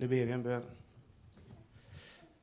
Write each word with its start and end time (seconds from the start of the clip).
Nu 0.00 0.08
ber 0.08 0.26
vi 0.26 0.32
en 0.32 0.42
bön. 0.42 0.64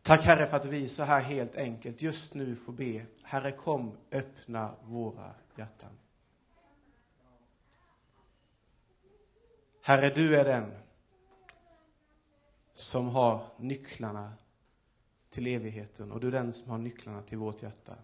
Tack 0.02 0.24
Herre 0.24 0.48
för 0.48 0.58
att 0.58 0.66
vi 0.66 0.90
så 0.90 1.04
här 1.04 1.22
helt 1.22 1.56
enkelt 1.56 2.02
just 2.02 2.36
nu 2.36 2.56
får 2.56 2.74
be. 2.74 3.06
Herre 3.24 3.52
kom, 3.52 3.98
öppna 4.12 4.76
våra 4.84 5.32
hjärtan. 5.58 5.90
Herre, 9.82 10.10
du 10.10 10.36
är 10.36 10.46
den 10.46 10.72
som 12.74 13.08
har 13.08 13.48
nycklarna 13.58 14.34
till 15.30 15.48
evigheten 15.48 16.12
och 16.12 16.20
du 16.20 16.28
är 16.28 16.32
den 16.32 16.54
som 16.54 16.72
har 16.72 16.78
nycklarna 16.78 17.22
till 17.22 17.38
vårt 17.38 17.62
hjärta. 17.62 17.96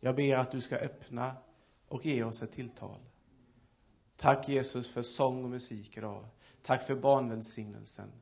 Jag 0.00 0.16
ber 0.16 0.36
att 0.36 0.50
du 0.50 0.60
ska 0.60 0.76
öppna 0.76 1.36
och 1.88 2.06
ge 2.06 2.24
oss 2.24 2.42
ett 2.42 2.52
tilltal. 2.52 3.00
Tack 4.16 4.48
Jesus 4.48 4.92
för 4.92 5.02
sång 5.02 5.44
och 5.44 5.50
musik 5.50 5.96
idag. 5.96 6.26
Tack 6.62 6.86
för 6.86 6.94
barnvälsignelsen. 6.94 8.12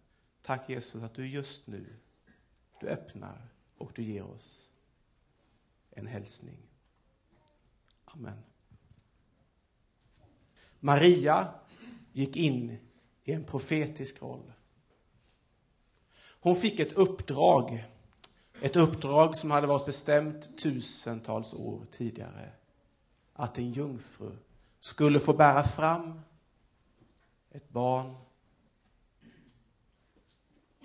Tack 0.46 0.68
Jesus 0.68 1.02
att 1.02 1.14
du 1.14 1.26
just 1.26 1.66
nu, 1.66 1.96
du 2.80 2.88
öppnar 2.88 3.48
och 3.78 3.92
du 3.94 4.02
ger 4.02 4.22
oss 4.22 4.68
en 5.90 6.06
hälsning. 6.06 6.58
Amen. 8.04 8.42
Maria 10.80 11.54
gick 12.12 12.36
in 12.36 12.76
i 13.24 13.32
en 13.32 13.44
profetisk 13.44 14.22
roll. 14.22 14.52
Hon 16.16 16.56
fick 16.56 16.80
ett 16.80 16.92
uppdrag, 16.92 17.84
ett 18.60 18.76
uppdrag 18.76 19.36
som 19.36 19.50
hade 19.50 19.66
varit 19.66 19.86
bestämt 19.86 20.58
tusentals 20.58 21.54
år 21.54 21.86
tidigare. 21.90 22.52
Att 23.32 23.58
en 23.58 23.72
jungfru 23.72 24.36
skulle 24.80 25.20
få 25.20 25.32
bära 25.32 25.64
fram 25.64 26.20
ett 27.50 27.68
barn 27.68 28.16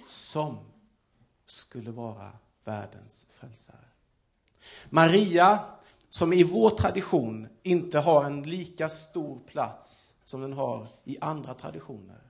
som 0.09 0.57
skulle 1.45 1.91
vara 1.91 2.31
världens 2.63 3.27
frälsare. 3.33 3.77
Maria, 4.89 5.59
som 6.09 6.33
i 6.33 6.43
vår 6.43 6.69
tradition 6.69 7.47
inte 7.63 7.99
har 7.99 8.23
en 8.23 8.43
lika 8.43 8.89
stor 8.89 9.39
plats 9.39 10.15
som 10.23 10.41
den 10.41 10.53
har 10.53 10.87
i 11.03 11.17
andra 11.21 11.53
traditioner. 11.53 12.21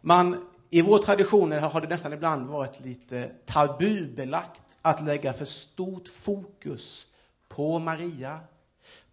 Man, 0.00 0.48
I 0.70 0.82
vår 0.82 0.98
tradition 0.98 1.52
har 1.52 1.80
det 1.80 1.88
nästan 1.88 2.12
ibland 2.12 2.46
varit 2.46 2.80
lite 2.80 3.30
tabubelagt 3.46 4.62
att 4.82 5.04
lägga 5.04 5.32
för 5.32 5.44
stort 5.44 6.08
fokus 6.08 7.06
på 7.48 7.78
Maria, 7.78 8.40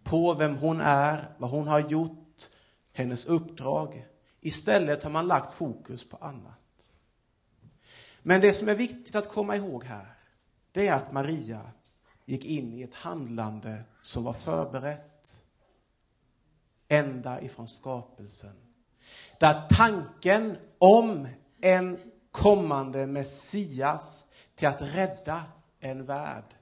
på 0.02 0.34
vem 0.34 0.56
hon 0.56 0.80
är, 0.80 1.30
vad 1.38 1.50
hon 1.50 1.68
har 1.68 1.80
gjort, 1.80 2.50
hennes 2.92 3.26
uppdrag. 3.26 4.06
Istället 4.40 5.02
har 5.02 5.10
man 5.10 5.26
lagt 5.26 5.54
fokus 5.54 6.08
på 6.08 6.16
annat. 6.16 6.65
Men 8.28 8.40
det 8.40 8.52
som 8.52 8.68
är 8.68 8.74
viktigt 8.74 9.14
att 9.14 9.28
komma 9.28 9.56
ihåg 9.56 9.84
här, 9.84 10.06
det 10.72 10.86
är 10.86 10.92
att 10.92 11.12
Maria 11.12 11.70
gick 12.24 12.44
in 12.44 12.72
i 12.72 12.82
ett 12.82 12.94
handlande 12.94 13.82
som 14.02 14.24
var 14.24 14.32
förberett 14.32 15.44
ända 16.88 17.40
ifrån 17.40 17.68
skapelsen. 17.68 18.56
Där 19.40 19.68
tanken 19.68 20.56
om 20.78 21.28
en 21.60 22.12
kommande 22.30 23.06
Messias 23.06 24.24
till 24.54 24.68
att 24.68 24.82
rädda 24.82 25.44
en 25.80 26.04
värld 26.04 26.54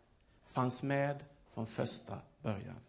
fanns 0.47 0.83
med 0.83 1.25
från 1.55 1.67
första 1.67 2.19
början. 2.43 2.81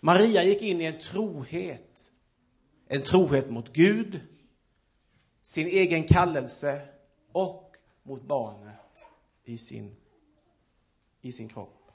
Maria 0.00 0.42
gick 0.42 0.62
in 0.62 0.80
i 0.80 0.84
en 0.84 1.00
trohet, 1.00 2.12
en 2.88 3.02
trohet 3.02 3.50
mot 3.50 3.72
Gud, 3.72 4.20
sin 5.42 5.66
egen 5.66 6.04
kallelse 6.04 6.88
och 7.36 7.76
mot 8.02 8.22
barnet 8.22 9.08
i 9.44 9.58
sin, 9.58 9.96
i 11.20 11.32
sin 11.32 11.48
kropp. 11.48 11.90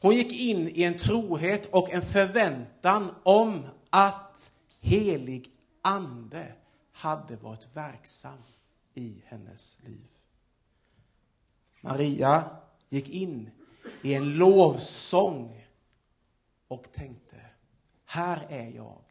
Hon 0.00 0.16
gick 0.16 0.40
in 0.40 0.68
i 0.68 0.82
en 0.82 0.98
trohet 0.98 1.66
och 1.66 1.90
en 1.90 2.02
förväntan 2.02 3.14
om 3.22 3.66
att 3.90 4.52
helig 4.80 5.50
ande 5.82 6.52
hade 6.92 7.36
varit 7.36 7.76
verksam 7.76 8.38
i 8.94 9.22
hennes 9.26 9.78
liv. 9.84 10.08
Maria 11.80 12.50
gick 12.88 13.08
in 13.08 13.50
i 14.02 14.14
en 14.14 14.34
lovsång 14.34 15.66
och 16.68 16.92
tänkte, 16.92 17.40
här 18.04 18.46
är 18.48 18.70
jag. 18.70 19.02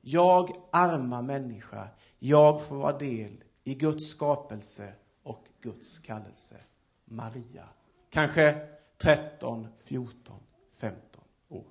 Jag, 0.00 0.56
arma 0.70 1.22
människa, 1.22 1.88
jag 2.18 2.66
får 2.66 2.76
vara 2.76 2.98
del 2.98 3.43
i 3.64 3.74
Guds 3.74 4.08
skapelse 4.08 4.92
och 5.22 5.46
Guds 5.60 5.98
kallelse. 5.98 6.56
Maria. 7.04 7.68
Kanske 8.10 8.68
13, 8.98 9.68
14, 9.78 10.40
15 10.72 11.22
år. 11.48 11.64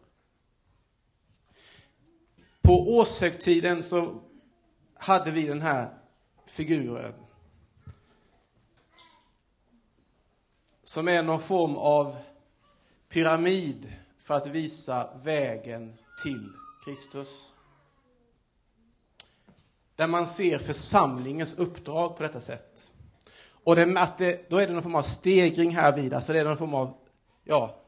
På 2.61 2.97
årshögtiden 2.97 3.83
så 3.83 4.21
hade 4.93 5.31
vi 5.31 5.47
den 5.47 5.61
här 5.61 5.97
figuren 6.45 7.13
som 10.83 11.07
är 11.07 11.23
någon 11.23 11.39
form 11.39 11.75
av 11.75 12.15
pyramid 13.09 13.93
för 14.17 14.33
att 14.33 14.47
visa 14.47 15.17
vägen 15.23 15.97
till 16.23 16.49
Kristus. 16.85 17.52
Där 19.95 20.07
man 20.07 20.27
ser 20.27 20.59
församlingens 20.59 21.53
uppdrag 21.53 22.17
på 22.17 22.23
detta 22.23 22.41
sätt. 22.41 22.91
Och 23.63 23.75
det, 23.75 23.99
att 23.99 24.17
det, 24.17 24.49
då 24.49 24.57
är 24.57 24.67
det 24.67 24.73
någon 24.73 24.83
form 24.83 24.95
av 24.95 25.01
stegring 25.01 25.75
här 25.75 25.95
vid, 25.95 26.13
alltså 26.13 26.33
det 26.33 26.39
är 26.39 26.43
någon 26.43 26.57
form 26.57 26.73
av, 26.73 26.93
ja, 27.43 27.79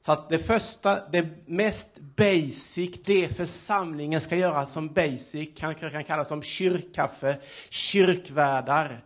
så 0.00 0.12
att 0.12 0.28
det 0.28 0.38
första, 0.38 1.08
det 1.08 1.28
mest 1.46 1.98
basic, 1.98 2.90
det 3.04 3.36
församlingen 3.36 4.20
ska 4.20 4.36
göra 4.36 4.66
som 4.66 4.88
basic, 4.88 5.48
kan, 5.56 5.74
kan 5.74 6.04
kallas 6.04 6.28
som 6.28 6.42
kyrkkaffe, 6.42 7.38
kyrkvärdar, 7.70 9.04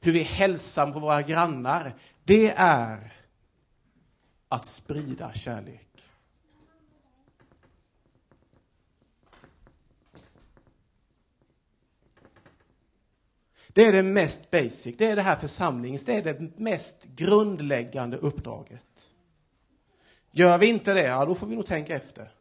hur 0.00 0.12
vi 0.12 0.22
hälsar 0.22 0.92
på 0.92 0.98
våra 0.98 1.22
grannar, 1.22 1.94
det 2.24 2.54
är 2.56 3.12
att 4.48 4.66
sprida 4.66 5.32
kärlek. 5.32 5.89
Det 13.80 13.86
är 13.86 13.92
det 13.92 14.02
mest 14.02 14.50
basic, 14.50 14.96
det 14.98 15.06
är 15.06 15.16
det 15.16 15.22
här 15.22 15.36
församlingens, 15.36 16.04
det 16.04 16.14
är 16.14 16.22
det 16.22 16.58
mest 16.58 17.04
grundläggande 17.04 18.16
uppdraget. 18.16 19.10
Gör 20.30 20.58
vi 20.58 20.66
inte 20.66 20.92
det, 20.92 21.02
ja 21.02 21.24
då 21.24 21.34
får 21.34 21.46
vi 21.46 21.56
nog 21.56 21.66
tänka 21.66 21.96
efter. 21.96 22.32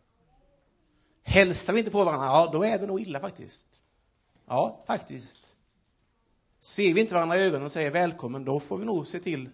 Hälsar 1.24 1.74
vi 1.74 1.80
inte 1.80 1.92
på 1.92 2.04
varandra, 2.04 2.26
ja 2.26 2.50
då 2.54 2.64
är 2.64 2.80
det 2.80 2.88
nog 2.88 3.02
illa 3.02 3.20
faktiskt. 3.20 3.68
Ja, 4.48 4.84
faktiskt. 4.88 5.38
Ser 6.62 6.94
vi 6.94 7.02
inte 7.02 7.14
varandra 7.14 7.38
i 7.38 7.44
ögonen 7.44 7.66
och 7.66 7.72
säger 7.72 7.92
välkommen, 7.92 8.46
då 8.46 8.60
får 8.60 8.78
vi 8.78 8.86
nog 8.86 9.08
se 9.08 9.20
till 9.20 9.50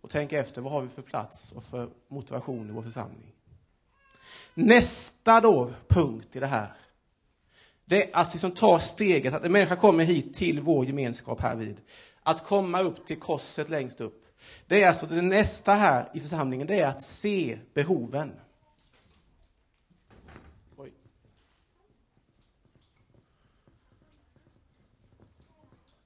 och 0.00 0.10
tänka 0.10 0.38
efter 0.38 0.60
vad 0.60 0.72
har 0.72 0.82
vi 0.82 0.88
för 0.88 1.02
plats 1.02 1.52
och 1.52 1.64
för 1.64 1.88
motivation 2.08 2.70
i 2.70 2.72
vår 2.72 2.82
församling. 2.82 3.34
Nästa 4.54 5.40
då 5.40 5.72
punkt 5.88 6.36
i 6.36 6.40
det 6.40 6.46
här, 6.46 6.72
det 7.88 8.04
är 8.04 8.16
att 8.16 8.32
liksom 8.32 8.50
ta 8.50 8.80
steget, 8.80 9.34
att 9.34 9.44
en 9.44 9.52
människa 9.52 9.76
kommer 9.76 10.04
hit 10.04 10.34
till 10.34 10.60
vår 10.60 10.84
gemenskap 10.84 11.40
här 11.40 11.56
vid. 11.56 11.80
Att 12.22 12.44
komma 12.44 12.80
upp 12.80 13.06
till 13.06 13.20
korset 13.20 13.68
längst 13.68 14.00
upp. 14.00 14.24
Det 14.66 14.82
är 14.82 14.88
alltså 14.88 15.06
det 15.06 15.22
nästa 15.22 15.72
här 15.72 16.08
i 16.14 16.20
församlingen, 16.20 16.66
det 16.66 16.80
är 16.80 16.86
att 16.86 17.02
se 17.02 17.58
behoven. 17.74 18.32
Oj. 20.76 20.92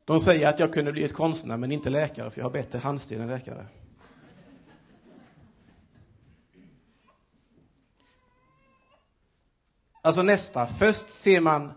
De 0.05 0.21
säger 0.21 0.49
att 0.49 0.59
jag 0.59 0.73
kunde 0.73 0.93
bli 0.93 1.05
ett 1.05 1.15
konstnär 1.15 1.57
men 1.57 1.73
inte 1.73 1.91
läkare, 1.91 2.31
för 2.31 2.41
jag 2.41 2.45
har 2.45 2.53
bättre 2.53 2.79
handstil 2.79 3.21
än 3.21 3.29
läkare. 3.29 3.67
Alltså 10.05 10.23
nästa, 10.23 10.67
först 10.67 11.11
ser 11.11 11.41
man 11.41 11.73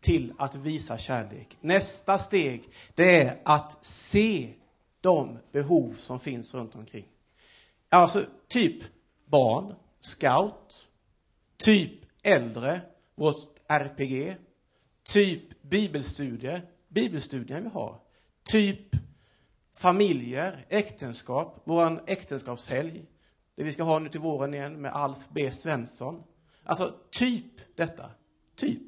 till 0.00 0.32
att 0.38 0.54
visa 0.54 0.98
kärlek. 0.98 1.56
Nästa 1.60 2.18
steg, 2.18 2.68
det 2.94 3.22
är 3.22 3.40
att 3.44 3.84
se 3.84 4.54
de 5.00 5.38
behov 5.52 5.94
som 5.98 6.20
finns 6.20 6.54
runt 6.54 6.74
omkring. 6.74 7.04
Alltså 7.88 8.24
typ 8.48 8.82
barn, 9.26 9.74
scout, 10.00 10.88
typ 11.56 11.92
äldre, 12.22 12.80
vårt 13.14 13.58
RPG, 13.68 14.36
typ 15.02 15.62
bibelstudier, 15.62 16.62
bibelstudierna 16.88 17.60
vi 17.60 17.68
har, 17.68 18.00
typ 18.42 18.96
familjer, 19.72 20.66
äktenskap, 20.68 21.62
vår 21.64 22.02
äktenskapshelg, 22.06 23.06
det 23.54 23.62
vi 23.62 23.72
ska 23.72 23.82
ha 23.82 23.98
nu 23.98 24.08
till 24.08 24.20
våren 24.20 24.54
igen 24.54 24.80
med 24.80 24.92
Alf 24.92 25.18
B 25.28 25.52
Svensson. 25.52 26.22
Alltså 26.70 26.94
typ 27.10 27.76
detta, 27.76 28.10
typ. 28.56 28.82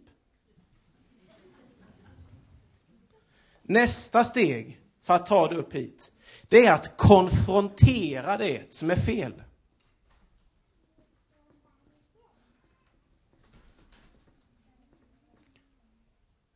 Nästa 3.63 4.25
steg, 4.25 4.81
för 5.01 5.15
att 5.15 5.27
ta 5.27 5.49
det 5.49 5.57
upp 5.57 5.75
hit, 5.75 6.13
det 6.49 6.67
är 6.67 6.73
att 6.73 6.97
konfrontera 6.97 8.37
det 8.37 8.73
som 8.73 8.91
är 8.91 8.97
fel. 8.97 9.43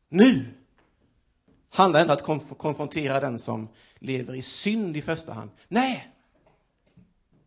Nu 0.08 0.54
handlar 1.70 2.00
det 2.00 2.02
inte 2.02 2.12
om 2.12 2.16
att 2.16 2.22
konf 2.22 2.58
konfrontera 2.58 3.20
den 3.20 3.38
som 3.38 3.68
lever 3.98 4.34
i 4.34 4.42
synd 4.42 4.96
i 4.96 5.02
första 5.02 5.32
hand. 5.32 5.50
Nej! 5.68 6.14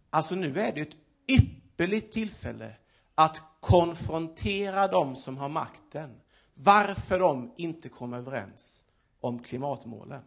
Alltså 0.10 0.36
nu 0.36 0.60
är 0.60 0.74
det 0.74 0.82
ett 0.82 0.98
ypperligt 1.28 2.14
tillfälle 2.14 2.76
att 3.20 3.42
konfrontera 3.60 4.88
dem 4.88 5.16
som 5.16 5.38
har 5.38 5.50
makten. 5.50 6.22
Varför 6.54 7.20
de 7.20 7.54
inte 7.58 7.90
kommer 7.90 8.18
överens 8.18 8.84
om 9.20 9.40
klimatmålen 9.40 10.22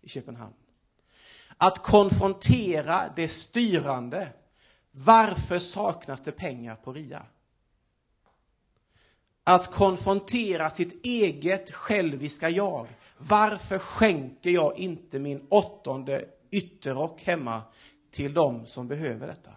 i 0.00 0.08
Köpenhamn. 0.08 0.54
Att 1.56 1.82
konfrontera 1.82 3.12
det 3.16 3.28
styrande. 3.28 4.28
Varför 4.90 5.58
saknas 5.58 6.20
det 6.20 6.32
pengar 6.32 6.76
på 6.76 6.92
RIA? 6.92 7.26
Att 9.44 9.70
konfrontera 9.70 10.70
sitt 10.70 11.04
eget 11.04 11.70
själviska 11.70 12.50
jag. 12.50 12.86
Varför 13.18 13.78
skänker 13.78 14.50
jag 14.50 14.78
inte 14.78 15.18
min 15.18 15.46
åttonde 15.48 16.28
ytterrock 16.50 17.22
hemma 17.22 17.62
till 18.10 18.34
dem 18.34 18.66
som 18.66 18.88
behöver 18.88 19.26
detta? 19.26 19.52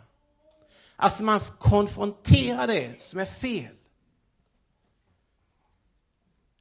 Alltså 1.01 1.23
man 1.23 1.39
konfronterar 1.39 2.67
det 2.67 3.01
som 3.01 3.19
är 3.19 3.25
fel. 3.25 3.75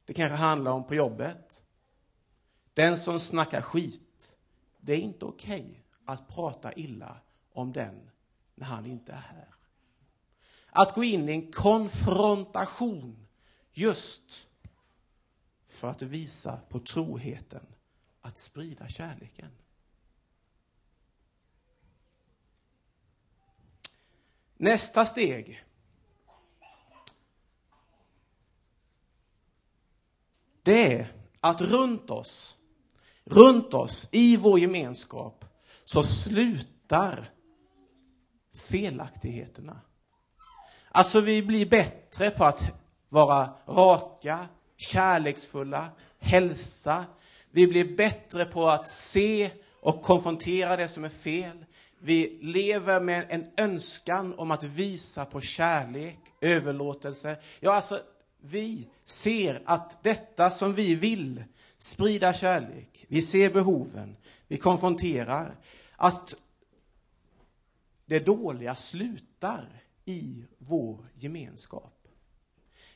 Det 0.05 0.15
kanske 0.15 0.37
handlar 0.37 0.71
om 0.71 0.87
på 0.87 0.95
jobbet. 0.95 1.63
Den 2.75 2.99
som 2.99 3.21
snackar 3.21 3.61
skit. 3.61 4.37
Det 4.81 4.93
är 4.93 4.99
inte 4.99 5.25
okej 5.25 5.61
okay 5.61 5.75
att 6.05 6.29
prata 6.29 6.73
illa 6.73 7.21
om 7.53 7.73
den 7.73 8.11
när 8.55 8.67
han 8.67 8.87
inte 8.87 9.13
är 9.13 9.17
här. 9.17 9.55
Att 10.67 10.95
gå 10.95 11.05
in 11.05 11.29
i 11.29 11.33
en 11.33 11.53
konfrontation 11.53 13.27
just 13.73 14.49
för 15.67 15.91
att 15.91 16.03
visa 16.03 16.57
på 16.69 16.79
troheten 16.81 17.67
att 18.21 18.39
sprida 18.39 18.89
kärleken. 18.89 19.51
Nästa 24.59 25.07
steg 25.07 25.65
det 30.63 30.95
är 30.95 31.13
att 31.41 31.61
runt 31.61 32.11
oss, 32.11 32.57
runt 33.25 33.75
oss 33.75 34.09
i 34.13 34.37
vår 34.37 34.59
gemenskap 34.59 35.45
så 35.85 36.03
slutar 36.03 37.31
felaktigheterna. 38.55 39.81
Alltså 40.91 41.21
vi 41.21 41.43
blir 41.43 41.67
bättre 41.67 42.31
på 42.31 42.45
att 42.45 42.65
vara 43.09 43.51
raka, 43.67 44.49
kärleksfulla, 44.77 45.89
hälsa. 46.19 47.05
Vi 47.51 47.67
blir 47.67 47.97
bättre 47.97 48.45
på 48.45 48.69
att 48.69 48.89
se 48.89 49.51
och 49.81 50.03
konfrontera 50.03 50.77
det 50.77 50.89
som 50.89 51.05
är 51.05 51.09
fel. 51.09 51.65
Vi 51.99 52.39
lever 52.43 53.01
med 53.01 53.27
en 53.29 53.47
önskan 53.57 54.35
om 54.35 54.51
att 54.51 54.65
visa 54.65 55.25
på 55.25 55.41
kärlek, 55.41 56.19
överlåtelse. 56.41 57.37
Ja, 57.61 57.75
alltså, 57.75 58.01
vi 58.41 58.89
ser 59.05 59.63
att 59.67 60.03
detta 60.03 60.51
som 60.51 60.73
vi 60.73 60.95
vill, 60.95 61.45
sprida 61.79 62.33
kärlek, 62.33 63.07
vi 63.09 63.23
ser 63.23 63.51
behoven, 63.51 64.17
vi 64.47 64.57
konfronterar, 64.57 65.55
att 65.97 66.35
det 68.07 68.19
dåliga 68.19 68.75
slutar 68.75 69.83
i 70.05 70.45
vår 70.59 71.07
gemenskap. 71.15 72.09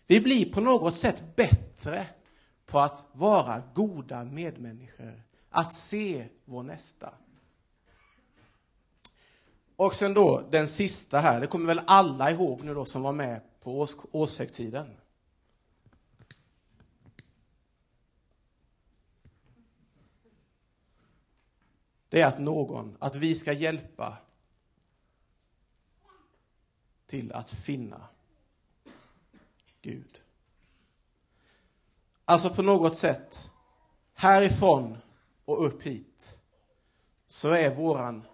Vi 0.07 0.21
blir 0.21 0.53
på 0.53 0.61
något 0.61 0.97
sätt 0.97 1.37
bättre 1.37 2.07
på 2.67 2.81
att 2.81 3.07
vara 3.13 3.63
goda 3.75 4.25
medmänniskor, 4.25 5.23
att 5.51 5.75
se 5.75 6.29
vår 6.45 6.63
nästa. 6.63 7.15
Och 9.82 9.94
sen 9.94 10.14
då 10.14 10.49
den 10.50 10.69
sista 10.69 11.20
här, 11.20 11.40
det 11.40 11.46
kommer 11.46 11.67
väl 11.67 11.81
alla 11.87 12.31
ihåg 12.31 12.64
nu 12.64 12.75
då 12.75 12.84
som 12.84 13.02
var 13.02 13.12
med 13.12 13.40
på 13.61 13.81
års, 13.81 13.90
årshögtiden. 14.11 14.87
Det 22.08 22.20
är 22.20 22.26
att 22.26 22.38
någon, 22.38 22.96
att 23.00 23.17
vi 23.17 23.34
ska 23.34 23.52
hjälpa 23.52 24.17
till 27.06 27.32
att 27.32 27.50
finna 27.50 28.08
Gud. 29.81 30.23
Alltså 32.25 32.50
på 32.50 32.62
något 32.62 32.99
sätt, 32.99 33.50
härifrån 34.14 34.99
och 35.44 35.67
upp 35.67 35.82
hit, 35.82 36.38
så 37.26 37.50
är 37.50 37.75
våran 37.75 38.26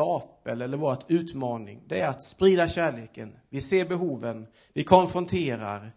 stapel 0.00 0.62
eller 0.62 0.76
vårt 0.76 1.10
utmaning, 1.10 1.82
det 1.86 2.00
är 2.00 2.08
att 2.08 2.22
sprida 2.22 2.68
kärleken. 2.68 3.36
Vi 3.48 3.60
ser 3.60 3.84
behoven, 3.84 4.46
vi 4.72 4.84
konfronterar, 4.84 5.92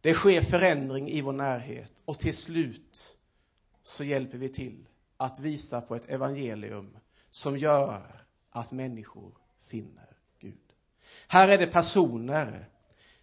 det 0.00 0.14
sker 0.14 0.40
förändring 0.40 1.08
i 1.08 1.22
vår 1.22 1.32
närhet 1.32 1.92
och 2.04 2.18
till 2.18 2.36
slut 2.36 3.16
så 3.82 4.04
hjälper 4.04 4.38
vi 4.38 4.48
till 4.48 4.86
att 5.16 5.40
visa 5.40 5.80
på 5.80 5.96
ett 5.96 6.10
evangelium 6.10 6.96
som 7.30 7.56
gör 7.56 8.24
att 8.50 8.72
människor 8.72 9.32
finner 9.64 10.16
Gud. 10.38 10.54
Här 11.28 11.48
är 11.48 11.58
det 11.58 11.66
personer. 11.66 12.68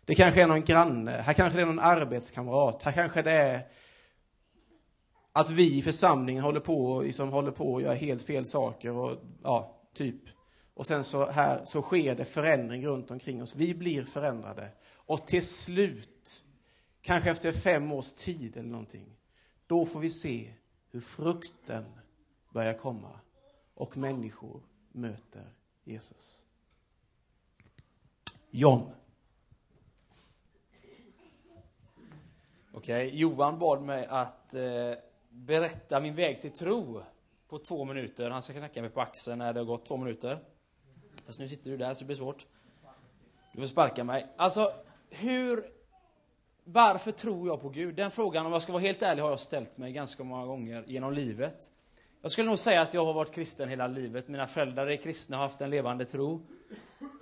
Det 0.05 0.15
kanske 0.15 0.43
är 0.43 0.47
någon 0.47 0.63
granne, 0.63 1.11
här 1.11 1.33
kanske 1.33 1.57
det 1.57 1.61
är 1.61 1.65
någon 1.65 1.79
arbetskamrat, 1.79 2.83
här 2.83 2.91
kanske 2.91 3.21
det 3.21 3.31
är 3.31 3.67
att 5.33 5.51
vi 5.51 5.77
i 5.77 5.81
församlingen 5.81 6.43
håller 6.43 6.59
på, 6.59 7.01
liksom 7.01 7.29
håller 7.29 7.51
på 7.51 7.73
och 7.73 7.81
gör 7.81 7.95
helt 7.95 8.23
fel 8.23 8.45
saker 8.45 8.91
och 8.91 9.17
ja, 9.43 9.78
typ. 9.99 10.29
Och 10.73 10.87
sen 10.87 11.03
så 11.03 11.29
här 11.29 11.65
så 11.65 11.81
sker 11.81 12.15
det 12.15 12.25
förändring 12.25 12.87
runt 12.87 13.11
omkring 13.11 13.43
oss. 13.43 13.55
Vi 13.55 13.75
blir 13.75 14.03
förändrade. 14.03 14.71
Och 14.93 15.27
till 15.27 15.47
slut, 15.47 16.43
kanske 17.01 17.31
efter 17.31 17.51
fem 17.51 17.91
års 17.91 18.13
tid 18.13 18.57
eller 18.57 18.69
någonting, 18.69 19.17
då 19.67 19.85
får 19.85 19.99
vi 19.99 20.09
se 20.09 20.53
hur 20.91 21.01
frukten 21.01 21.85
börjar 22.53 22.73
komma 22.73 23.19
och 23.73 23.97
människor 23.97 24.61
möter 24.91 25.53
Jesus. 25.83 26.45
John. 28.49 28.91
Okej, 32.71 33.15
Johan 33.15 33.59
bad 33.59 33.81
mig 33.81 34.05
att 34.05 34.53
eh, 34.53 34.93
berätta 35.29 35.99
min 35.99 36.15
väg 36.15 36.41
till 36.41 36.51
tro 36.51 37.03
på 37.49 37.59
två 37.59 37.85
minuter. 37.85 38.29
Han 38.29 38.41
ska 38.41 38.53
knacka 38.53 38.81
mig 38.81 38.89
på 38.89 39.01
axeln 39.01 39.39
när 39.39 39.53
det 39.53 39.59
har 39.59 39.65
gått 39.65 39.85
två 39.85 39.97
minuter. 39.97 40.39
Fast 41.25 41.39
nu 41.39 41.49
sitter 41.49 41.71
du 41.71 41.77
där 41.77 41.93
så 41.93 41.99
det 41.99 42.05
blir 42.05 42.15
svårt. 42.15 42.45
Du 43.53 43.61
får 43.61 43.67
sparka 43.67 44.03
mig. 44.03 44.27
Alltså, 44.37 44.73
hur... 45.09 45.65
Varför 46.63 47.11
tror 47.11 47.47
jag 47.47 47.61
på 47.61 47.69
Gud? 47.69 47.95
Den 47.95 48.11
frågan, 48.11 48.45
om 48.45 48.51
jag 48.51 48.61
ska 48.61 48.73
vara 48.73 48.81
helt 48.81 49.01
ärlig, 49.01 49.23
har 49.23 49.29
jag 49.29 49.39
ställt 49.39 49.77
mig 49.77 49.91
ganska 49.91 50.23
många 50.23 50.45
gånger 50.45 50.83
genom 50.87 51.13
livet. 51.13 51.71
Jag 52.21 52.31
skulle 52.31 52.47
nog 52.47 52.59
säga 52.59 52.81
att 52.81 52.93
jag 52.93 53.05
har 53.05 53.13
varit 53.13 53.33
kristen 53.33 53.69
hela 53.69 53.87
livet. 53.87 54.27
Mina 54.27 54.47
föräldrar 54.47 54.87
är 54.87 54.97
kristna 54.97 55.37
och 55.37 55.41
har 55.41 55.47
haft 55.47 55.61
en 55.61 55.69
levande 55.69 56.05
tro. 56.05 56.41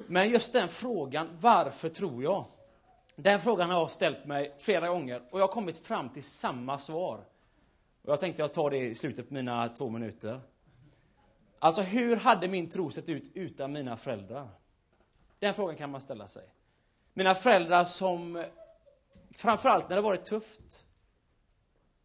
Men 0.07 0.29
just 0.29 0.53
den 0.53 0.67
frågan, 0.67 1.29
varför 1.39 1.89
tror 1.89 2.23
jag? 2.23 2.45
Den 3.15 3.39
frågan 3.39 3.69
har 3.69 3.79
jag 3.79 3.91
ställt 3.91 4.25
mig 4.25 4.55
flera 4.57 4.87
gånger 4.87 5.21
och 5.31 5.39
jag 5.39 5.47
har 5.47 5.53
kommit 5.53 5.77
fram 5.77 6.09
till 6.09 6.23
samma 6.23 6.77
svar. 6.77 7.19
Och 8.07 8.13
jag 8.13 8.19
tänkte 8.19 8.41
jag 8.41 8.53
tar 8.53 8.69
det 8.69 8.77
i 8.77 8.95
slutet 8.95 9.27
på 9.27 9.33
mina 9.33 9.69
två 9.69 9.89
minuter. 9.89 10.41
Alltså, 11.59 11.81
hur 11.81 12.15
hade 12.15 12.47
min 12.47 12.69
tro 12.69 12.91
sett 12.91 13.09
ut 13.09 13.31
utan 13.33 13.71
mina 13.71 13.97
föräldrar? 13.97 14.49
Den 15.39 15.53
frågan 15.53 15.75
kan 15.75 15.91
man 15.91 16.01
ställa 16.01 16.27
sig. 16.27 16.43
Mina 17.13 17.35
föräldrar 17.35 17.83
som, 17.83 18.45
framförallt 19.31 19.89
när 19.89 19.95
det 19.95 20.01
varit 20.01 20.25
tufft, 20.25 20.85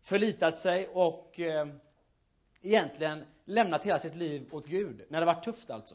förlitat 0.00 0.58
sig 0.58 0.88
och 0.88 1.40
eh, 1.40 1.66
egentligen 2.62 3.24
lämnat 3.44 3.84
hela 3.84 3.98
sitt 3.98 4.14
liv 4.14 4.48
åt 4.50 4.66
Gud. 4.66 5.02
När 5.08 5.20
det 5.20 5.26
varit 5.26 5.44
tufft 5.44 5.70
alltså. 5.70 5.94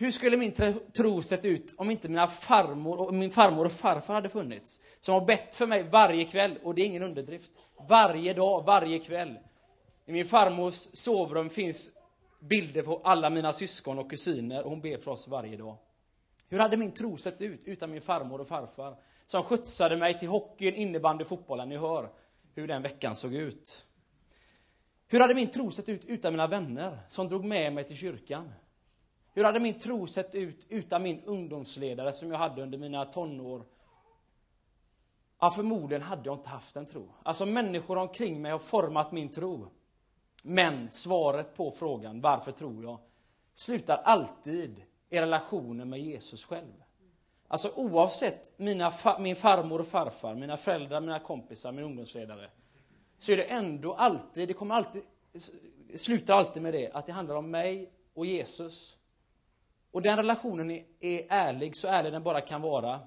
Hur 0.00 0.10
skulle 0.10 0.36
min 0.36 0.52
tro 0.92 1.22
sett 1.22 1.44
ut 1.44 1.74
om 1.76 1.90
inte 1.90 2.08
mina 2.08 2.26
farmor 2.26 3.00
och, 3.00 3.14
min 3.14 3.30
farmor 3.30 3.64
och 3.64 3.72
farfar 3.72 4.14
hade 4.14 4.28
funnits? 4.28 4.80
Som 5.00 5.14
har 5.14 5.26
bett 5.26 5.54
för 5.54 5.66
mig 5.66 5.82
varje 5.82 6.24
kväll, 6.24 6.58
och 6.62 6.74
det 6.74 6.82
är 6.82 6.86
ingen 6.86 7.02
underdrift. 7.02 7.52
Varje 7.88 8.34
dag, 8.34 8.64
varje 8.64 8.98
kväll. 8.98 9.38
I 10.06 10.12
min 10.12 10.24
farmors 10.24 10.74
sovrum 10.74 11.50
finns 11.50 11.90
bilder 12.38 12.82
på 12.82 13.00
alla 13.04 13.30
mina 13.30 13.52
syskon 13.52 13.98
och 13.98 14.10
kusiner 14.10 14.62
och 14.62 14.70
hon 14.70 14.80
ber 14.80 14.98
för 14.98 15.10
oss 15.10 15.28
varje 15.28 15.56
dag. 15.56 15.76
Hur 16.48 16.58
hade 16.58 16.76
min 16.76 16.92
tro 16.92 17.16
sett 17.16 17.42
ut 17.42 17.60
utan 17.64 17.90
min 17.90 18.02
farmor 18.02 18.40
och 18.40 18.48
farfar? 18.48 18.96
som 19.26 19.42
skjutsade 19.42 19.96
mig 19.96 20.18
till 20.18 20.28
hockeyn, 20.28 20.74
innebandy, 20.74 21.24
fotbollen. 21.24 21.68
Ni 21.68 21.76
hör 21.76 22.10
hur 22.54 22.66
den 22.66 22.82
veckan 22.82 23.16
såg 23.16 23.34
ut. 23.34 23.86
Hur 25.08 25.20
hade 25.20 25.34
min 25.34 25.50
tro 25.50 25.70
sett 25.70 25.88
ut 25.88 26.04
utan 26.04 26.32
mina 26.32 26.46
vänner 26.46 26.98
som 27.08 27.28
drog 27.28 27.44
med 27.44 27.72
mig 27.72 27.84
till 27.84 27.96
kyrkan? 27.96 28.52
Hur 29.32 29.44
hade 29.44 29.60
min 29.60 29.78
tro 29.78 30.06
sett 30.06 30.34
ut 30.34 30.66
utan 30.68 31.02
min 31.02 31.22
ungdomsledare 31.24 32.12
som 32.12 32.30
jag 32.30 32.38
hade 32.38 32.62
under 32.62 32.78
mina 32.78 33.04
tonår? 33.04 33.64
Ja, 35.40 35.50
förmodligen 35.50 36.02
hade 36.02 36.22
jag 36.24 36.38
inte 36.38 36.48
haft 36.48 36.76
en 36.76 36.86
tro. 36.86 37.08
Alltså 37.22 37.46
människor 37.46 37.98
omkring 37.98 38.42
mig 38.42 38.52
har 38.52 38.58
format 38.58 39.12
min 39.12 39.28
tro. 39.28 39.66
Men 40.42 40.90
svaret 40.90 41.56
på 41.56 41.70
frågan 41.70 42.20
varför 42.20 42.52
tror 42.52 42.84
jag 42.84 42.98
slutar 43.54 43.96
alltid 44.04 44.82
i 45.10 45.20
relationen 45.20 45.88
med 45.88 46.00
Jesus 46.00 46.44
själv. 46.44 46.82
Alltså 47.48 47.72
oavsett 47.76 48.58
mina 48.58 48.90
fa 48.90 49.18
min 49.18 49.36
farmor 49.36 49.80
och 49.80 49.86
farfar, 49.86 50.34
mina 50.34 50.56
föräldrar, 50.56 51.00
mina 51.00 51.18
kompisar, 51.18 51.72
min 51.72 51.84
ungdomsledare. 51.84 52.50
Så 53.18 53.32
är 53.32 53.36
det 53.36 53.44
ändå 53.44 53.94
alltid, 53.94 54.48
det 54.48 54.54
kommer 54.54 54.74
alltid, 54.74 55.02
slutar 55.96 56.34
alltid 56.34 56.62
med 56.62 56.74
det, 56.74 56.90
att 56.90 57.06
det 57.06 57.12
handlar 57.12 57.34
om 57.34 57.50
mig 57.50 57.90
och 58.14 58.26
Jesus. 58.26 58.96
Och 59.92 60.02
den 60.02 60.16
relationen 60.16 60.70
är, 60.70 60.84
är 61.00 61.26
ärlig, 61.28 61.76
så 61.76 61.88
ärlig 61.88 62.12
den 62.12 62.22
bara 62.22 62.40
kan 62.40 62.62
vara. 62.62 63.00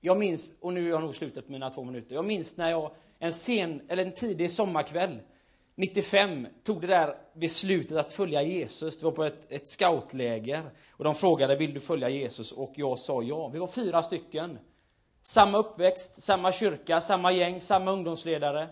Jag 0.00 0.18
minns, 0.18 0.58
och 0.60 0.72
nu 0.72 0.86
är 0.86 0.90
jag 0.90 1.02
nog 1.02 1.14
slutet 1.14 1.46
på 1.46 1.52
mina 1.52 1.70
två 1.70 1.84
minuter. 1.84 2.14
Jag 2.14 2.24
minns 2.24 2.56
när 2.56 2.70
jag 2.70 2.90
en 3.18 3.32
sen, 3.32 3.82
eller 3.88 4.06
en 4.06 4.12
tidig 4.12 4.50
sommarkväll 4.50 5.18
95 5.74 6.46
tog 6.62 6.80
det 6.80 6.86
där 6.86 7.14
beslutet 7.34 7.96
att 7.96 8.12
följa 8.12 8.42
Jesus. 8.42 8.98
Det 8.98 9.04
var 9.04 9.12
på 9.12 9.24
ett, 9.24 9.52
ett 9.52 9.68
scoutläger. 9.68 10.70
Och 10.90 11.04
de 11.04 11.14
frågade, 11.14 11.56
vill 11.56 11.74
du 11.74 11.80
följa 11.80 12.08
Jesus? 12.08 12.52
Och 12.52 12.72
jag 12.76 12.98
sa 12.98 13.22
ja. 13.22 13.48
Vi 13.48 13.58
var 13.58 13.66
fyra 13.66 14.02
stycken. 14.02 14.58
Samma 15.22 15.58
uppväxt, 15.58 16.22
samma 16.22 16.52
kyrka, 16.52 17.00
samma 17.00 17.32
gäng, 17.32 17.60
samma 17.60 17.92
ungdomsledare. 17.92 18.68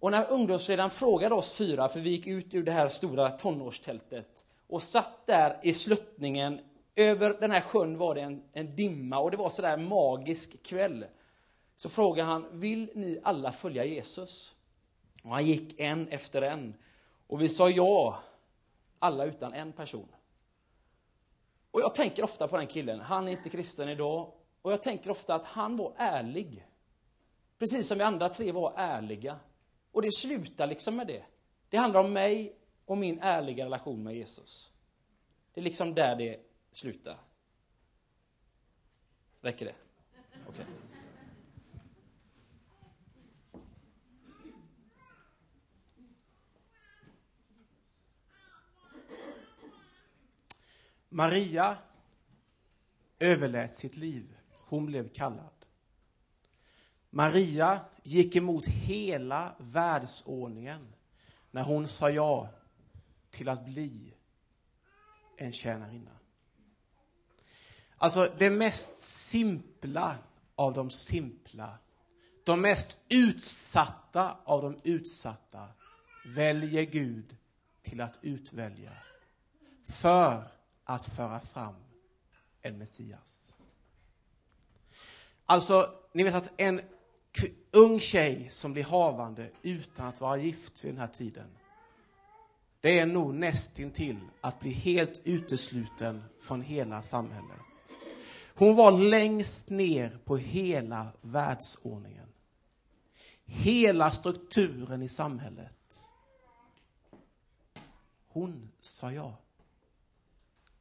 Och 0.00 0.10
när 0.10 0.32
ungdomsledaren 0.32 0.90
frågade 0.90 1.34
oss 1.34 1.52
fyra, 1.52 1.88
för 1.88 2.00
vi 2.00 2.10
gick 2.10 2.26
ut 2.26 2.54
ur 2.54 2.62
det 2.62 2.72
här 2.72 2.88
stora 2.88 3.30
tonårstältet 3.30 4.41
och 4.72 4.82
satt 4.82 5.26
där 5.26 5.58
i 5.62 5.72
sluttningen, 5.72 6.60
över 6.94 7.36
den 7.40 7.50
här 7.50 7.60
sjön 7.60 7.98
var 7.98 8.14
det 8.14 8.20
en, 8.20 8.42
en 8.52 8.76
dimma 8.76 9.18
och 9.18 9.30
det 9.30 9.36
var 9.36 9.50
sådär 9.50 9.76
magisk 9.76 10.62
kväll. 10.62 11.06
Så 11.76 11.88
frågade 11.88 12.28
han, 12.28 12.60
vill 12.60 12.90
ni 12.94 13.20
alla 13.22 13.52
följa 13.52 13.84
Jesus? 13.84 14.54
Och 15.22 15.30
han 15.30 15.46
gick 15.46 15.80
en 15.80 16.08
efter 16.08 16.42
en. 16.42 16.74
Och 17.26 17.42
vi 17.42 17.48
sa 17.48 17.70
ja, 17.70 18.18
alla 18.98 19.24
utan 19.24 19.52
en 19.52 19.72
person. 19.72 20.08
Och 21.70 21.80
jag 21.80 21.94
tänker 21.94 22.24
ofta 22.24 22.48
på 22.48 22.56
den 22.56 22.66
killen. 22.66 23.00
Han 23.00 23.28
är 23.28 23.32
inte 23.32 23.48
kristen 23.48 23.88
idag. 23.88 24.32
Och 24.62 24.72
jag 24.72 24.82
tänker 24.82 25.10
ofta 25.10 25.34
att 25.34 25.46
han 25.46 25.76
var 25.76 25.92
ärlig. 25.96 26.66
Precis 27.58 27.88
som 27.88 27.98
vi 27.98 28.04
andra 28.04 28.28
tre 28.28 28.52
var 28.52 28.72
ärliga. 28.76 29.38
Och 29.92 30.02
det 30.02 30.12
slutar 30.12 30.66
liksom 30.66 30.96
med 30.96 31.06
det. 31.06 31.24
Det 31.68 31.76
handlar 31.76 32.00
om 32.00 32.12
mig 32.12 32.61
och 32.92 32.98
min 32.98 33.18
ärliga 33.20 33.64
relation 33.64 34.02
med 34.02 34.16
Jesus. 34.16 34.72
Det 35.52 35.60
är 35.60 35.64
liksom 35.64 35.94
där 35.94 36.16
det 36.16 36.40
slutar. 36.70 37.18
Räcker 39.40 39.66
det? 39.66 39.74
Okej. 40.48 40.48
Okay. 40.48 40.64
Maria 51.08 51.78
överlät 53.18 53.76
sitt 53.76 53.96
liv. 53.96 54.36
Hon 54.68 54.86
blev 54.86 55.08
kallad. 55.08 55.66
Maria 57.10 57.80
gick 58.02 58.36
emot 58.36 58.66
hela 58.66 59.54
världsordningen 59.58 60.94
när 61.50 61.62
hon 61.62 61.88
sa 61.88 62.10
ja 62.10 62.48
till 63.32 63.48
att 63.48 63.64
bli 63.64 64.14
en 65.36 65.52
tjänarinna. 65.52 66.10
Alltså 67.96 68.34
det 68.38 68.50
mest 68.50 68.98
simpla 68.98 70.18
av 70.54 70.72
de 70.74 70.90
simpla, 70.90 71.78
de 72.44 72.60
mest 72.60 72.98
utsatta 73.08 74.36
av 74.44 74.62
de 74.62 74.80
utsatta 74.82 75.68
väljer 76.26 76.82
Gud 76.82 77.36
till 77.82 78.00
att 78.00 78.18
utvälja 78.22 78.92
för 79.84 80.44
att 80.84 81.06
föra 81.06 81.40
fram 81.40 81.74
en 82.62 82.78
Messias. 82.78 83.54
Alltså, 85.46 85.94
ni 86.12 86.22
vet 86.22 86.34
att 86.34 86.50
en 86.56 86.80
ung 87.70 88.00
tjej 88.00 88.50
som 88.50 88.72
blir 88.72 88.84
havande 88.84 89.50
utan 89.62 90.06
att 90.06 90.20
vara 90.20 90.36
gift 90.36 90.84
vid 90.84 90.92
den 90.92 91.00
här 91.00 91.08
tiden, 91.08 91.46
det 92.82 92.98
är 92.98 93.06
nog 93.06 93.34
nästintill 93.34 94.20
att 94.40 94.60
bli 94.60 94.70
helt 94.70 95.20
utesluten 95.24 96.24
från 96.40 96.60
hela 96.60 97.02
samhället. 97.02 97.60
Hon 98.54 98.76
var 98.76 98.92
längst 98.92 99.70
ner 99.70 100.18
på 100.24 100.36
hela 100.36 101.08
världsordningen. 101.20 102.28
Hela 103.44 104.10
strukturen 104.10 105.02
i 105.02 105.08
samhället. 105.08 106.04
Hon 108.28 108.70
sa 108.80 109.12
ja 109.12 109.36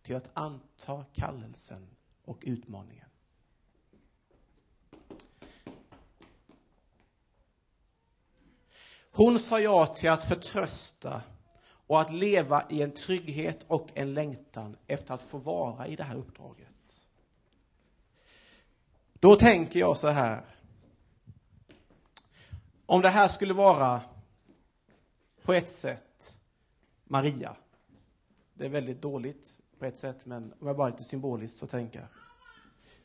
till 0.01 0.15
att 0.15 0.29
anta 0.33 1.05
kallelsen 1.13 1.87
och 2.25 2.37
utmaningen. 2.41 3.09
Hon 9.11 9.39
sa 9.39 9.59
ja 9.59 9.85
till 9.85 10.09
att 10.09 10.23
förtrösta 10.27 11.21
och 11.91 12.01
att 12.01 12.11
leva 12.11 12.65
i 12.69 12.81
en 12.81 12.91
trygghet 12.91 13.65
och 13.67 13.87
en 13.93 14.13
längtan 14.13 14.77
efter 14.87 15.13
att 15.13 15.21
få 15.21 15.37
vara 15.37 15.87
i 15.87 15.95
det 15.95 16.03
här 16.03 16.15
uppdraget. 16.15 17.07
Då 19.13 19.35
tänker 19.35 19.79
jag 19.79 19.97
så 19.97 20.07
här. 20.07 20.41
Om 22.85 23.01
det 23.01 23.09
här 23.09 23.27
skulle 23.27 23.53
vara 23.53 24.01
på 25.43 25.53
ett 25.53 25.69
sätt 25.69 26.39
Maria. 27.03 27.55
Det 28.53 28.65
är 28.65 28.69
väldigt 28.69 29.01
dåligt 29.01 29.59
på 29.79 29.85
ett 29.85 29.97
sätt, 29.97 30.25
men 30.25 30.53
om 30.59 30.67
jag 30.67 30.77
bara 30.77 30.89
lite 30.89 31.03
symboliskt 31.03 31.59
så 31.59 31.67
tänka. 31.67 32.07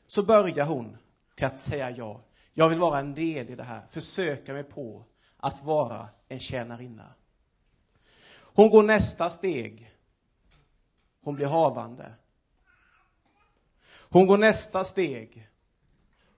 Så 0.06 0.22
börjar 0.22 0.66
hon 0.66 0.96
till 1.34 1.46
att 1.46 1.60
säga 1.60 1.90
ja. 1.90 2.20
Jag 2.52 2.68
vill 2.68 2.78
vara 2.78 2.98
en 2.98 3.14
del 3.14 3.50
i 3.50 3.54
det 3.54 3.64
här, 3.64 3.86
försöka 3.86 4.52
mig 4.52 4.64
på 4.64 5.04
att 5.36 5.64
vara 5.64 6.08
en 6.28 6.40
tjänarinna. 6.40 7.14
Hon 8.56 8.70
går 8.70 8.82
nästa 8.82 9.30
steg. 9.30 9.94
Hon 11.22 11.34
blir 11.34 11.46
havande. 11.46 12.14
Hon 13.88 14.26
går 14.26 14.38
nästa 14.38 14.84
steg. 14.84 15.48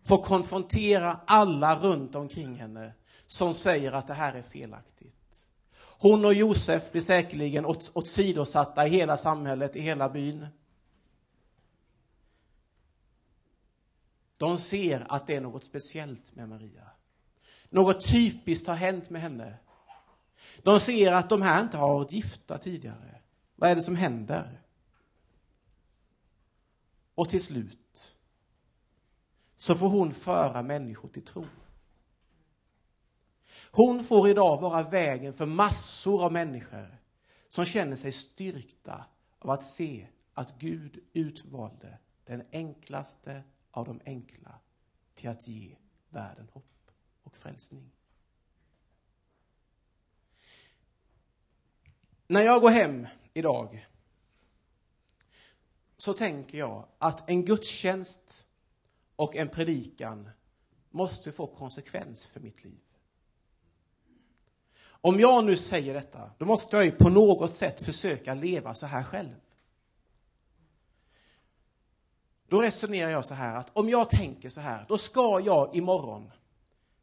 Får 0.02 0.22
konfrontera 0.22 1.20
alla 1.26 1.80
runt 1.80 2.14
omkring 2.14 2.54
henne 2.54 2.92
som 3.26 3.54
säger 3.54 3.92
att 3.92 4.06
det 4.06 4.14
här 4.14 4.32
är 4.32 4.42
felaktigt. 4.42 5.46
Hon 5.78 6.24
och 6.24 6.34
Josef 6.34 6.92
blir 6.92 7.02
säkerligen 7.02 7.66
åt, 7.66 7.90
åsidosatta 7.94 8.86
i 8.86 8.90
hela 8.90 9.16
samhället, 9.16 9.76
i 9.76 9.80
hela 9.80 10.08
byn. 10.08 10.46
De 14.36 14.58
ser 14.58 15.06
att 15.08 15.26
det 15.26 15.36
är 15.36 15.40
något 15.40 15.64
speciellt 15.64 16.34
med 16.34 16.48
Maria. 16.48 16.90
Något 17.70 18.08
typiskt 18.10 18.66
har 18.68 18.74
hänt 18.74 19.10
med 19.10 19.22
henne. 19.22 19.58
De 20.62 20.80
ser 20.80 21.12
att 21.12 21.28
de 21.28 21.42
här 21.42 21.62
inte 21.62 21.76
har 21.76 21.94
varit 21.94 22.12
gifta 22.12 22.58
tidigare. 22.58 23.20
Vad 23.54 23.70
är 23.70 23.74
det 23.74 23.82
som 23.82 23.96
händer? 23.96 24.62
Och 27.14 27.28
till 27.28 27.44
slut 27.44 28.16
så 29.56 29.74
får 29.74 29.88
hon 29.88 30.12
föra 30.12 30.62
människor 30.62 31.08
till 31.08 31.24
tro. 31.24 31.44
Hon 33.70 34.04
får 34.04 34.28
idag 34.28 34.60
vara 34.60 34.82
vägen 34.82 35.32
för 35.32 35.46
massor 35.46 36.24
av 36.24 36.32
människor 36.32 36.98
som 37.48 37.64
känner 37.64 37.96
sig 37.96 38.12
styrkta 38.12 39.04
av 39.38 39.50
att 39.50 39.64
se 39.64 40.06
att 40.34 40.58
Gud 40.58 41.04
utvalde 41.12 41.98
den 42.24 42.42
enklaste 42.52 43.42
av 43.70 43.84
de 43.84 44.00
enkla 44.04 44.58
till 45.14 45.28
att 45.28 45.48
ge 45.48 45.76
världen 46.08 46.48
hopp 46.52 46.90
och 47.22 47.36
frälsning. 47.36 47.90
När 52.30 52.42
jag 52.42 52.60
går 52.60 52.70
hem 52.70 53.06
idag 53.34 53.86
så 55.96 56.12
tänker 56.12 56.58
jag 56.58 56.86
att 56.98 57.30
en 57.30 57.44
gudstjänst 57.44 58.46
och 59.16 59.36
en 59.36 59.48
predikan 59.48 60.30
måste 60.90 61.32
få 61.32 61.46
konsekvens 61.46 62.26
för 62.26 62.40
mitt 62.40 62.64
liv. 62.64 62.80
Om 64.84 65.20
jag 65.20 65.44
nu 65.44 65.56
säger 65.56 65.94
detta, 65.94 66.30
då 66.38 66.44
måste 66.44 66.76
jag 66.76 66.84
ju 66.84 66.90
på 66.90 67.08
något 67.08 67.54
sätt 67.54 67.82
försöka 67.82 68.34
leva 68.34 68.74
så 68.74 68.86
här 68.86 69.04
själv. 69.04 69.34
Då 72.48 72.62
resonerar 72.62 73.10
jag 73.10 73.24
så 73.24 73.34
här 73.34 73.56
att 73.56 73.76
om 73.76 73.88
jag 73.88 74.10
tänker 74.10 74.50
så 74.50 74.60
här, 74.60 74.84
då 74.88 74.98
ska 74.98 75.40
jag 75.40 75.76
imorgon 75.76 76.30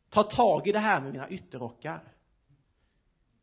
ta 0.10 0.24
tag 0.24 0.68
i 0.68 0.72
det 0.72 0.80
här 0.80 1.02
med 1.02 1.12
mina 1.12 1.30
ytterrockar. 1.30 2.15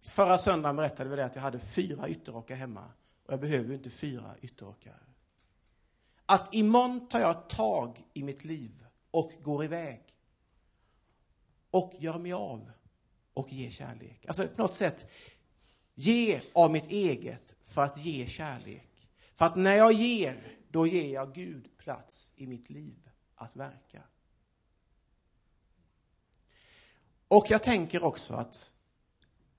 Förra 0.02 0.38
söndagen 0.38 0.76
berättade 0.76 1.11
vi 1.11 1.16
det 1.16 1.25
att 1.25 1.35
jag 1.35 1.42
hade 1.42 1.59
fyra 1.59 2.09
ytterrockar 2.09 2.54
hemma 2.54 2.85
och 3.26 3.32
jag 3.32 3.40
behöver 3.40 3.68
ju 3.68 3.75
inte 3.75 3.90
fyra 3.90 4.35
ytterrockar. 4.40 5.02
Att 6.26 6.54
imorgon 6.54 7.09
tar 7.09 7.21
jag 7.21 7.49
tag 7.49 8.04
i 8.12 8.23
mitt 8.23 8.44
liv 8.44 8.87
och 9.11 9.32
går 9.42 9.64
iväg 9.64 10.02
och 11.71 11.92
gör 11.99 12.18
mig 12.18 12.32
av 12.32 12.73
och 13.35 13.52
ger 13.52 13.71
kärlek. 13.71 14.26
Alltså 14.26 14.49
på 14.49 14.62
något 14.62 14.75
sätt 14.75 15.11
ge 15.94 16.40
av 16.52 16.71
mitt 16.71 16.87
eget 16.87 17.56
för 17.62 17.82
att 17.82 17.99
ge 17.99 18.26
kärlek. 18.26 19.09
För 19.35 19.44
att 19.44 19.56
när 19.56 19.75
jag 19.75 19.92
ger, 19.92 20.59
då 20.68 20.87
ger 20.87 21.14
jag 21.14 21.35
Gud 21.35 21.76
plats 21.78 22.32
i 22.37 22.47
mitt 22.47 22.71
liv 22.71 23.11
att 23.35 23.56
verka. 23.56 24.02
Och 27.28 27.47
jag 27.49 27.62
tänker 27.62 28.04
också 28.04 28.35
att 28.35 28.73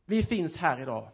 vi 0.06 0.24
finns 0.24 0.58
här 0.58 0.82
idag. 0.82 1.10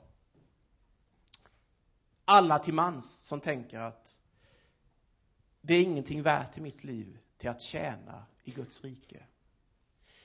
Alla 2.25 2.59
till 2.59 2.73
mans 2.73 3.19
som 3.19 3.41
tänker 3.41 3.79
att 3.79 4.17
det 5.61 5.73
är 5.73 5.83
ingenting 5.83 6.21
värt 6.21 6.57
i 6.57 6.61
mitt 6.61 6.83
liv 6.83 7.17
till 7.37 7.49
att 7.49 7.61
tjäna 7.61 8.25
i 8.43 8.51
Guds 8.51 8.83
rike. 8.83 9.23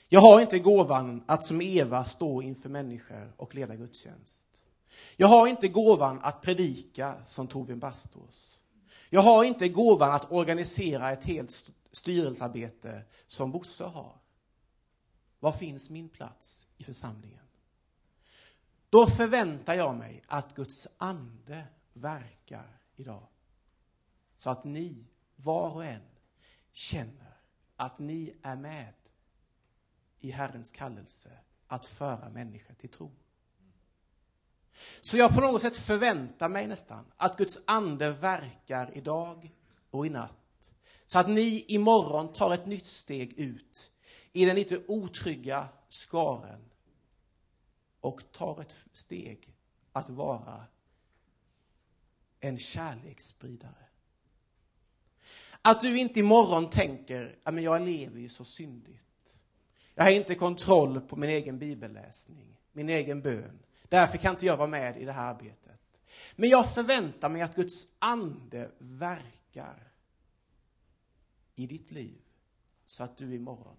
Jag 0.09 0.21
har 0.21 0.40
inte 0.40 0.59
gåvan 0.59 1.25
att 1.26 1.44
som 1.44 1.61
Eva 1.62 2.04
stå 2.04 2.42
inför 2.42 2.68
människor 2.68 3.33
och 3.37 3.54
leda 3.54 3.76
gudstjänst. 3.76 4.47
Jag 5.16 5.28
har 5.28 5.47
inte 5.47 5.68
gåvan 5.68 6.21
att 6.23 6.42
predika 6.42 7.14
som 7.26 7.49
Torbjörn 7.49 7.78
Bastås. 7.78 8.61
Jag 9.11 9.21
har 9.21 9.44
inte 9.44 9.68
gåvan 9.68 10.12
att 10.12 10.33
organisera 10.33 11.12
ett 11.12 11.25
helt 11.25 11.73
styrelsearbete 11.92 13.02
som 13.26 13.52
Bosse 13.52 13.85
har. 13.85 14.16
Var 15.40 15.52
finns 15.52 15.90
min 15.90 16.09
plats 16.09 16.68
i 16.76 16.85
församlingen? 16.85 17.43
Då 18.94 19.06
förväntar 19.06 19.74
jag 19.74 19.96
mig 19.96 20.22
att 20.26 20.54
Guds 20.54 20.88
ande 20.98 21.64
verkar 21.92 22.80
idag. 22.96 23.26
Så 24.38 24.50
att 24.50 24.64
ni, 24.64 25.06
var 25.36 25.70
och 25.70 25.84
en, 25.84 26.02
känner 26.72 27.36
att 27.76 27.98
ni 27.98 28.34
är 28.42 28.56
med 28.56 28.94
i 30.20 30.30
Herrens 30.30 30.70
kallelse 30.70 31.30
att 31.66 31.86
föra 31.86 32.28
människor 32.28 32.74
till 32.74 32.88
tro. 32.88 33.12
Så 35.00 35.18
jag 35.18 35.34
på 35.34 35.40
något 35.40 35.62
sätt 35.62 35.76
förväntar 35.76 36.48
mig 36.48 36.66
nästan 36.66 37.04
att 37.16 37.36
Guds 37.36 37.58
ande 37.66 38.10
verkar 38.10 38.96
idag 38.98 39.54
och 39.90 40.06
i 40.06 40.10
natt. 40.10 40.70
Så 41.06 41.18
att 41.18 41.28
ni 41.28 41.64
imorgon 41.68 42.32
tar 42.32 42.54
ett 42.54 42.66
nytt 42.66 42.86
steg 42.86 43.38
ut 43.38 43.92
i 44.32 44.44
den 44.44 44.56
lite 44.56 44.84
otrygga 44.88 45.68
skaren 45.88 46.70
och 48.04 48.32
tar 48.32 48.61
ett 48.61 48.75
steg 48.92 49.54
att 49.92 50.11
vara 50.11 50.64
en 52.40 52.58
kärleksspridare. 52.58 53.87
Att 55.62 55.80
du 55.80 55.99
inte 55.99 56.20
imorgon 56.20 56.70
tänker, 56.70 57.38
att 57.42 57.62
jag 57.62 57.82
lever 57.82 58.20
ju 58.20 58.28
så 58.28 58.44
syndigt. 58.44 59.38
Jag 59.94 60.04
har 60.04 60.11
inte 60.11 60.34
kontroll 60.34 61.00
på 61.00 61.16
min 61.16 61.30
egen 61.30 61.58
bibelläsning, 61.58 62.61
min 62.73 62.88
egen 62.88 63.23
bön. 63.23 63.58
Därför 63.88 64.18
kan 64.18 64.34
inte 64.34 64.46
jag 64.46 64.56
vara 64.56 64.68
med 64.68 64.96
i 64.96 65.04
det 65.04 65.12
här 65.12 65.34
arbetet. 65.34 65.80
Men 66.37 66.49
jag 66.49 66.75
förväntar 66.75 67.28
mig 67.28 67.42
att 67.42 67.56
Guds 67.56 67.87
ande 67.99 68.70
verkar 68.78 69.92
i 71.54 71.66
ditt 71.66 71.90
liv 71.90 72.23
så 72.84 73.04
att 73.04 73.16
du 73.16 73.34
imorgon 73.34 73.76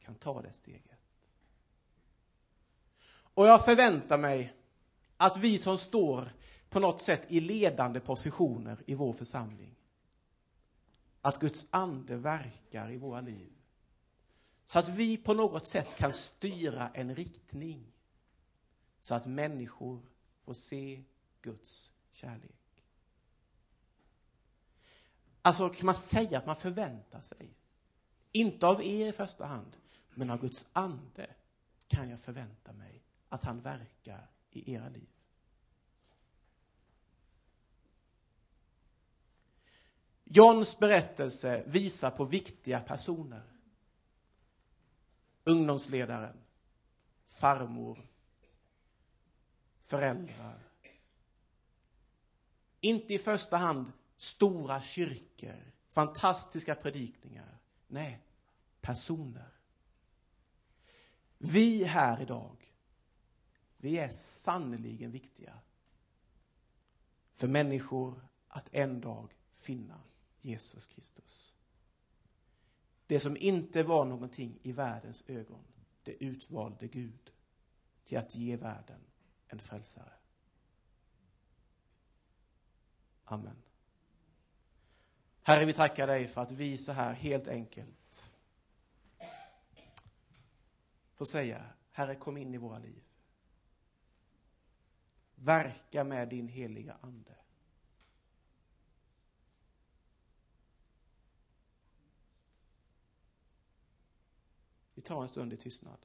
kan 0.00 0.14
ta 0.14 0.42
det 0.42 0.52
steget. 0.52 0.91
Och 3.34 3.46
jag 3.46 3.64
förväntar 3.64 4.18
mig 4.18 4.54
att 5.16 5.36
vi 5.36 5.58
som 5.58 5.78
står 5.78 6.32
på 6.68 6.80
något 6.80 7.02
sätt 7.02 7.22
i 7.28 7.40
ledande 7.40 8.00
positioner 8.00 8.82
i 8.86 8.94
vår 8.94 9.12
församling, 9.12 9.74
att 11.20 11.38
Guds 11.38 11.66
ande 11.70 12.16
verkar 12.16 12.90
i 12.90 12.96
våra 12.96 13.20
liv. 13.20 13.52
Så 14.64 14.78
att 14.78 14.88
vi 14.88 15.16
på 15.16 15.34
något 15.34 15.66
sätt 15.66 15.96
kan 15.96 16.12
styra 16.12 16.90
en 16.94 17.14
riktning 17.14 17.92
så 19.00 19.14
att 19.14 19.26
människor 19.26 20.02
får 20.44 20.54
se 20.54 21.02
Guds 21.42 21.92
kärlek. 22.10 22.84
Alltså 25.42 25.68
kan 25.68 25.86
man 25.86 25.94
säga 25.94 26.38
att 26.38 26.46
man 26.46 26.56
förväntar 26.56 27.20
sig, 27.20 27.54
inte 28.32 28.66
av 28.66 28.82
er 28.82 29.08
i 29.08 29.12
första 29.12 29.46
hand, 29.46 29.76
men 30.14 30.30
av 30.30 30.40
Guds 30.40 30.66
ande 30.72 31.26
kan 31.88 32.10
jag 32.10 32.20
förvänta 32.20 32.72
mig 32.72 33.02
att 33.32 33.44
han 33.44 33.60
verkar 33.60 34.28
i 34.50 34.74
era 34.74 34.88
liv. 34.88 35.08
Johns 40.24 40.78
berättelse 40.78 41.62
visar 41.66 42.10
på 42.10 42.24
viktiga 42.24 42.80
personer. 42.80 43.42
Ungdomsledaren, 45.44 46.36
farmor, 47.26 48.06
föräldrar. 49.80 50.58
Inte 52.80 53.14
i 53.14 53.18
första 53.18 53.56
hand 53.56 53.92
stora 54.16 54.82
kyrkor, 54.82 55.72
fantastiska 55.88 56.74
predikningar. 56.74 57.58
Nej, 57.86 58.20
personer. 58.80 59.52
Vi 61.38 61.84
här 61.84 62.22
idag, 62.22 62.61
vi 63.82 63.98
är 63.98 64.08
sannerligen 64.08 65.10
viktiga 65.10 65.58
för 67.32 67.48
människor 67.48 68.28
att 68.48 68.68
en 68.72 69.00
dag 69.00 69.34
finna 69.52 70.00
Jesus 70.40 70.86
Kristus. 70.86 71.56
Det 73.06 73.20
som 73.20 73.36
inte 73.36 73.82
var 73.82 74.04
någonting 74.04 74.58
i 74.62 74.72
världens 74.72 75.24
ögon, 75.26 75.64
det 76.02 76.24
utvalde 76.24 76.88
Gud 76.88 77.32
till 78.04 78.18
att 78.18 78.34
ge 78.34 78.56
världen 78.56 79.00
en 79.46 79.58
frälsare. 79.58 80.12
Amen. 83.24 83.62
Herre, 85.42 85.64
vi 85.64 85.72
tackar 85.72 86.06
dig 86.06 86.28
för 86.28 86.40
att 86.40 86.52
vi 86.52 86.78
så 86.78 86.92
här 86.92 87.12
helt 87.12 87.48
enkelt 87.48 88.32
får 91.14 91.24
säga, 91.24 91.66
Herre, 91.90 92.14
kom 92.14 92.36
in 92.36 92.54
i 92.54 92.58
våra 92.58 92.78
liv. 92.78 93.02
Verka 95.44 96.04
med 96.04 96.28
din 96.28 96.48
heliga 96.48 96.96
Ande. 97.00 97.36
Vi 104.94 105.02
tar 105.02 105.22
en 105.22 105.28
stund 105.28 105.52
i 105.52 105.56
tystnad. 105.56 105.98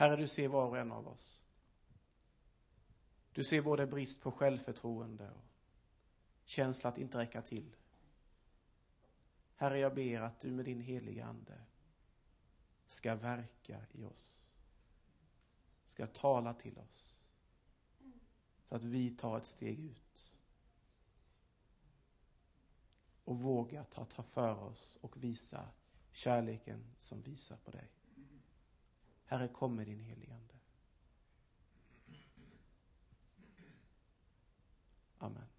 Herre, 0.00 0.16
du 0.16 0.28
ser 0.28 0.48
var 0.48 0.66
och 0.66 0.78
en 0.78 0.92
av 0.92 1.08
oss. 1.08 1.42
Du 3.32 3.44
ser 3.44 3.62
både 3.62 3.86
brist 3.86 4.20
på 4.20 4.32
självförtroende 4.32 5.30
och 5.30 5.44
känsla 6.44 6.90
att 6.90 6.98
inte 6.98 7.18
räcka 7.18 7.42
till. 7.42 7.76
Herre, 9.56 9.78
jag 9.78 9.94
ber 9.94 10.20
att 10.20 10.40
du 10.40 10.50
med 10.50 10.64
din 10.64 10.80
heliga 10.80 11.26
Ande 11.26 11.60
ska 12.86 13.14
verka 13.14 13.80
i 13.92 14.04
oss. 14.04 14.44
Ska 15.84 16.06
tala 16.06 16.54
till 16.54 16.78
oss. 16.78 17.22
Så 18.62 18.76
att 18.76 18.84
vi 18.84 19.10
tar 19.10 19.38
ett 19.38 19.44
steg 19.44 19.80
ut. 19.80 20.36
Och 23.24 23.38
vågar 23.38 23.84
ta, 23.84 24.04
ta 24.04 24.22
för 24.22 24.62
oss 24.62 24.98
och 25.00 25.24
visa 25.24 25.68
kärleken 26.12 26.84
som 26.98 27.22
visar 27.22 27.56
på 27.56 27.70
dig. 27.70 27.99
Herre, 29.30 29.48
kom 29.48 29.72
med 29.76 29.86
din 29.86 30.00
heligande. 30.00 30.54
Amen. 35.18 35.49